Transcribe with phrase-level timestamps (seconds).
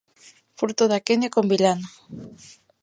[0.59, 1.87] Fruto en aquenio con vilano.